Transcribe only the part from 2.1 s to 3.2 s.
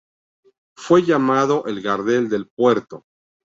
del Puerto.